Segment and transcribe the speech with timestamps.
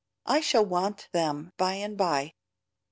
[0.25, 2.33] I shall want them by and by."